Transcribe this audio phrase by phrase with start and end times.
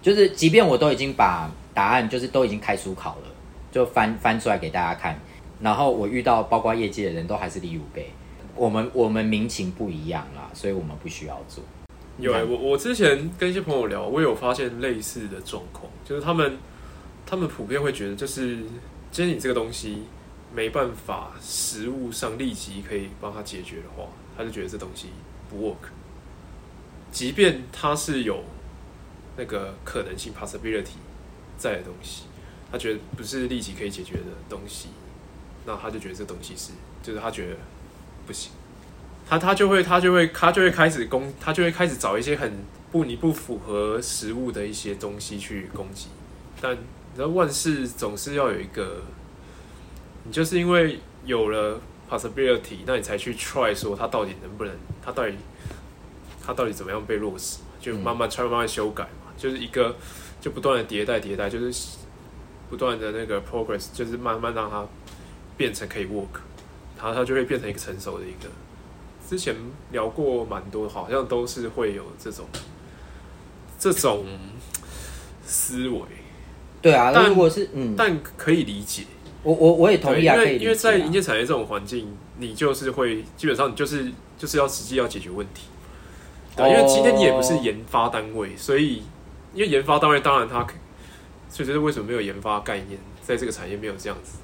[0.00, 3.28] 就是即便我都已经把答案就是都已经开书考了，
[3.70, 5.18] 就翻翻出来给大家看，
[5.60, 8.10] 然后我遇到包括业界的人都还是离五倍，
[8.54, 11.62] 我们我们民情不一样啦，所以我们不需要做。
[12.18, 16.58] 有哎、我我之前跟一些朋友聊，我有发现类似的状况，就是他们
[17.24, 18.56] 他们普遍会觉得，就是
[19.12, 20.02] 今天你这个东西
[20.52, 24.04] 没办法实物上立即可以帮他解决的话，
[24.36, 25.08] 他就觉得这东西
[25.48, 25.90] 不 work。
[27.12, 28.42] 即便他是有
[29.38, 30.98] 那个可能性 possibility
[31.56, 32.24] 在的东西，
[32.70, 34.88] 他觉得不是立即可以解决的东西，
[35.64, 37.56] 那他就觉得这东西是，就是他觉得
[38.26, 38.52] 不行。
[39.28, 42.52] 他他就会他就会他就会开始攻，他就会开始找一些很
[42.90, 46.08] 不你不符合实物的一些东西去攻击。
[46.60, 46.78] 但你
[47.14, 49.02] 知道万事总是要有一个，
[50.24, 51.78] 你就是因为有了
[52.08, 55.34] possibility，那你才去 try 说它到底能不能，它到底
[56.44, 59.06] 它到底怎么样被落实，就慢慢 try 慢慢修改，
[59.38, 59.96] 就是一个
[60.40, 61.96] 就不断的迭代迭代，就是
[62.68, 64.86] 不断的那个 progress，就是慢慢让它
[65.56, 66.42] 变成可以 work，
[66.98, 68.50] 然后它就会变成一个成熟的一个。
[69.28, 69.54] 之前
[69.92, 72.46] 聊过蛮多，好像都是会有这种
[73.78, 74.24] 这种
[75.44, 76.00] 思维，
[76.80, 79.04] 对啊，但如果是嗯，但可以理解。
[79.42, 85.64] 我我我也同，意啊，因为因为在营建产业这种环境，你就是会基本上你就是就是要实际要解决问题。
[86.56, 89.02] 对，因为今天你也不是哦研发单位，所以
[89.54, 90.74] 因为研发单位当然它可，
[91.48, 94.38] 所以这是为什么没有研发概念，在这个产业没有这样子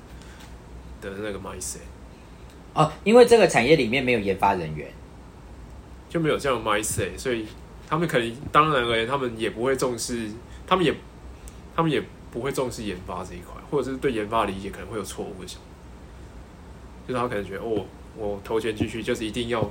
[1.01, 1.79] 的那个 mindset，
[2.73, 4.91] 哦，因为这个产业里面没有研发人员，
[6.09, 7.47] 就没有这样的 mindset，所以
[7.87, 10.31] 他们可能当然而言，他们也不会重视，
[10.67, 10.95] 他们也
[11.77, 15.67] 他们也不会重视研发这一块，或者是对研发理解可能会有错误的想法，
[17.07, 17.85] 就是他可能觉得哦，
[18.17, 19.71] 我投钱进去就是一定要，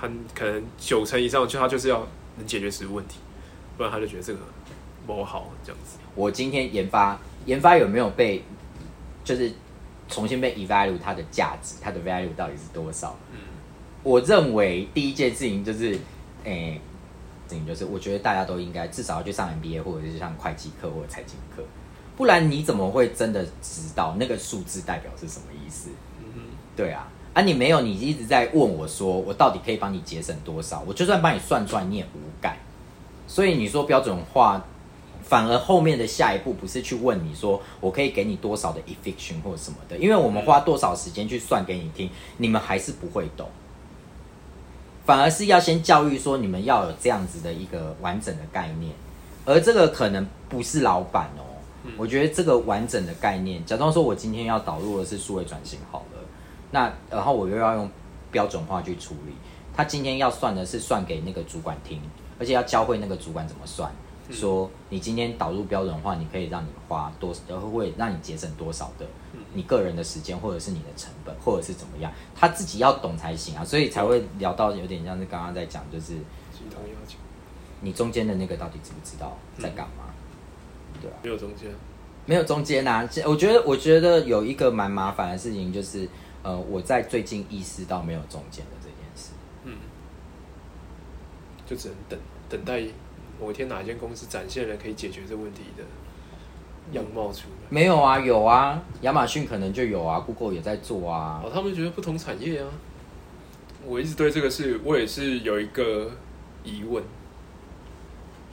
[0.00, 2.06] 很可能九成以上就他就是要
[2.38, 3.18] 能解决实物问题，
[3.78, 4.40] 不然他就觉得这个
[5.06, 5.96] 不好这样子。
[6.14, 8.44] 我今天研发研发有没有被
[9.24, 9.50] 就是
[10.08, 13.16] 重新被 evaluate 它的价值，它的 value 到底是多少？
[13.32, 13.38] 嗯
[14.04, 15.98] 我认为第一件事情就是，
[16.44, 16.80] 诶、
[17.48, 21.62] 事情就是我觉得大家都应该至少要去上 MBA 或者是上会计课或者财经课，
[22.16, 25.90] 不然你怎么会真的知道那个数字代表是什么意思？
[26.22, 26.42] 嗯
[26.76, 30.82] 对啊，啊你没有，你一直在问我说我到底可以帮你节省多少？
[30.86, 32.56] 我就算帮你算出来，你也无感。
[33.28, 34.60] 所以你说标准化，
[35.22, 43.46] 反而后面的下一步不是去问你说我可以给你多少的 effiction 或者什么的，因为我们花多少时间去算给你听，你们还是不会懂。
[45.04, 48.92] 反而是要先教育说你们要有这样子的一个完整的概念，
[49.44, 51.44] 而这个可能不是老板哦。
[51.96, 56.20] 我觉得这个完整的概念，假装说我今天要导入的是数位转型好了，
[56.70, 57.90] 那然后我又要用
[58.30, 59.32] 标准化去处理，
[59.74, 62.02] 他今天要算的是算给那个主管听，
[62.38, 63.90] 而且要教会那个主管怎么算，
[64.30, 69.06] 说你今天导入标准化，你可以让你花多，呃会让你节省多少的
[69.54, 76.14] 你个人的时间，或者是你的成本，或者是怎么样，他自己要懂才行啊，所以才会聊到有点像是刚刚在讲，就是
[77.80, 80.04] 你中间的那个到底知不知道在干嘛？
[81.00, 81.70] 对啊没有中间。
[82.26, 86.06] 没有中间啊，这我觉得，我觉得有一个蛮麻烦的事情，就是
[86.42, 88.77] 呃，我在最近意识到没有中间的。
[91.68, 92.18] 就只能等
[92.48, 92.82] 等待
[93.40, 95.84] 某一天哪一间公司展现了可以解决这问题的
[96.92, 97.66] 样貌出来。
[97.68, 101.42] 没有啊，有啊，亚马逊可能就有啊，Google 也在做啊。
[101.44, 102.68] 哦，他们觉得不同产业啊。
[103.84, 106.10] 我一直对这个事，我也是有一个
[106.64, 107.04] 疑问，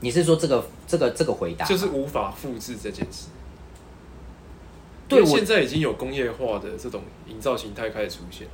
[0.02, 1.66] 你是说这个这个这个回答？
[1.66, 3.30] 就是无法复制这件事。
[5.08, 8.48] 对现在已经有工业化的这种营造形态开始出现，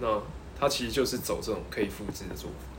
[0.00, 0.20] 那
[0.58, 2.73] 它其实就是走这种可以复制的做法。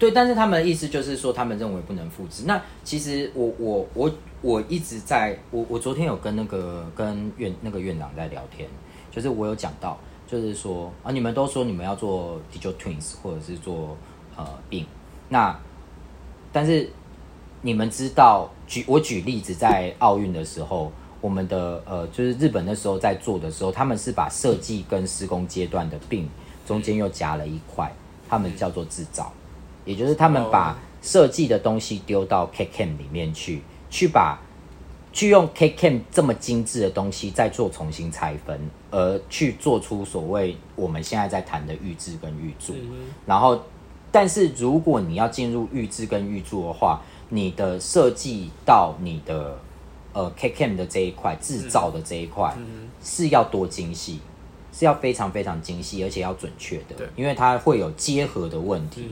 [0.00, 2.44] 对，但是他们的意思就是说，他们认为不能复制。
[2.46, 8.66] 那其实我我我我一直在，我我昨天有跟那个跟院那个院长在聊天，
[9.10, 13.94] 就是我有讲到，就是说啊，你们都说你们要做 digital twins 或者是做
[14.38, 14.86] 呃病，
[15.28, 15.54] 那
[16.50, 16.90] 但是
[17.60, 20.90] 你们知道，举我举例子，在奥运的时候，
[21.20, 26.26] 我们的呃就是日本那时候在做的时候，他们是把设计跟施工阶段的病
[26.66, 27.92] 中间又夹了一块，
[28.26, 29.30] 他们叫做制造。
[29.84, 34.38] 也就是他们把设计的东西丢到 KCAM 里面去，去把
[35.12, 38.60] 去用 KCAM 这么精致的东西再做重新拆分，
[38.90, 42.74] 而去做出所谓我们现在在谈的预制跟预铸。
[43.26, 43.60] 然后，
[44.12, 47.00] 但是如果你要进入预制跟预铸的话，
[47.30, 49.58] 你的设计到你的
[50.12, 52.54] 呃 KCAM 的这一块制造的这一块、
[53.02, 54.20] 是要多精细，
[54.80, 59.10] 是要非常非常精细，而且要准确的对，因为它会有结合的问题。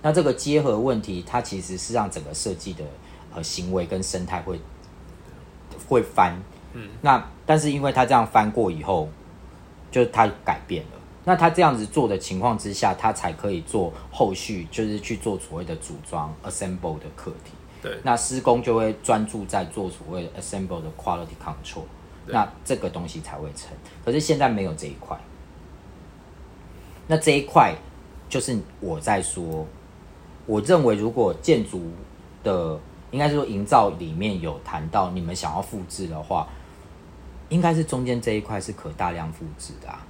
[0.00, 2.82] 那这个结合问题，它其实是让整个设计的
[3.34, 4.58] 呃行为跟生态会
[5.86, 6.40] 会翻。
[6.72, 9.10] 嗯，那但是因为他这样翻过以后，
[9.90, 10.98] 就他改变了。
[11.26, 17.50] 那他这样子做的情况之下，他才可以做后续，就是去做所谓的组装 assemble 的课题。
[17.82, 21.82] 对，那施工就会专注在做所谓的 assemble 的 quality control，
[22.26, 23.68] 那这个东西才会成。
[24.04, 25.18] 可是现在没有这一块，
[27.06, 27.74] 那这一块
[28.28, 29.66] 就是我在说，
[30.46, 31.90] 我认为如果建筑
[32.42, 32.78] 的，
[33.10, 36.46] 应该是说营造里面有谈到你们想要复制的话，
[37.48, 40.06] 应该是中间这一块是可大量复制的啊。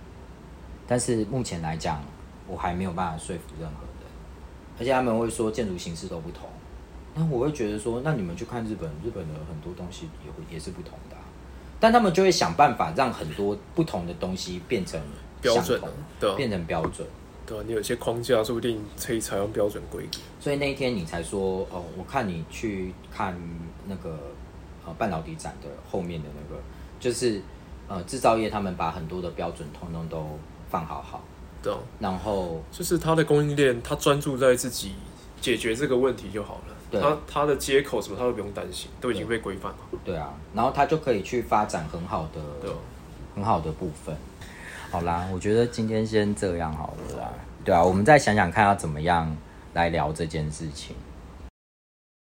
[0.87, 2.03] 但是目前来讲，
[2.47, 4.11] 我还没有办法说服任何人，
[4.79, 6.49] 而且他们会说建筑形式都不同。
[7.15, 11.17] 那我会觉得说，那你们去看日本，日本的很多东西也会也是不同的，
[11.81, 15.01] 但他们就会想办法让很多不同的东西变成
[15.41, 15.81] 标准，
[16.21, 17.09] 对，变成标准，
[17.47, 20.19] 对你有些框架说不定可以采用标准规格。
[20.39, 23.35] 所以那一天你才说，哦，我看你去看
[23.89, 24.19] 那个
[24.85, 26.63] 呃半导体展的后面的那个，
[27.01, 27.41] 就是
[27.89, 30.39] 呃制造业他们把很多的标准通通都
[30.69, 31.25] 放好好，
[31.63, 34.93] 对，然后就是他的供应链，他专注在自己
[35.41, 36.77] 解决这个问题就好了。
[36.99, 39.79] 他他的接口什么他都不用担心，都已经被规范了。
[40.03, 42.71] 对啊，然后他就可以去发展很好的、
[43.35, 44.17] 很好的部分。
[44.91, 47.31] 好啦，我觉得今天先这样好了啦。
[47.65, 49.37] 对啊，我们再想想看要怎么样
[49.75, 50.97] 来聊这件事情。